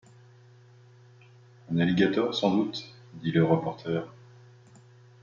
Un 1.69 1.77
alligator, 1.77 2.33
sans 2.33 2.55
doute? 2.55 2.91
dit 3.21 3.31
le 3.31 3.43
reporter 3.43 4.03